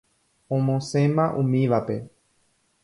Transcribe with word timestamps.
Omosẽma 0.57 1.25
umívape. 1.41 1.97